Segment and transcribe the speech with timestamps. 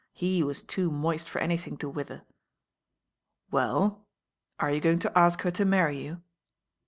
[0.13, 2.23] He was too moist for anything to wither.'*
[3.51, 4.07] "Well,
[4.59, 6.23] are you going to ask her to marry you?"